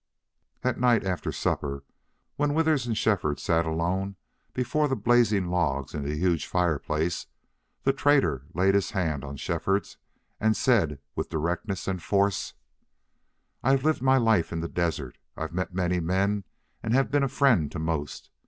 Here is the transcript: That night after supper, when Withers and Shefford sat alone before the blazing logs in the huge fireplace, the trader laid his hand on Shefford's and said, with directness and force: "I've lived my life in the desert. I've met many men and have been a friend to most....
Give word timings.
That 0.63 0.79
night 0.79 1.03
after 1.05 1.31
supper, 1.31 1.83
when 2.35 2.55
Withers 2.55 2.87
and 2.87 2.97
Shefford 2.97 3.39
sat 3.39 3.67
alone 3.67 4.15
before 4.51 4.87
the 4.87 4.95
blazing 4.95 5.51
logs 5.51 5.93
in 5.93 6.03
the 6.03 6.17
huge 6.17 6.47
fireplace, 6.47 7.27
the 7.83 7.93
trader 7.93 8.47
laid 8.55 8.73
his 8.73 8.89
hand 8.89 9.23
on 9.23 9.37
Shefford's 9.37 9.97
and 10.39 10.57
said, 10.57 10.97
with 11.15 11.29
directness 11.29 11.87
and 11.87 12.01
force: 12.01 12.55
"I've 13.61 13.83
lived 13.85 14.01
my 14.01 14.17
life 14.17 14.51
in 14.51 14.61
the 14.61 14.67
desert. 14.67 15.19
I've 15.37 15.53
met 15.53 15.71
many 15.71 15.99
men 15.99 16.45
and 16.81 16.95
have 16.95 17.11
been 17.11 17.21
a 17.21 17.27
friend 17.27 17.71
to 17.71 17.77
most.... 17.77 18.31